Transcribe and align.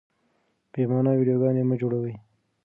بې 0.71 0.83
مانا 0.89 1.11
ويډيوګانې 1.15 1.63
مه 1.69 1.75
جوړوئ. 1.81 2.15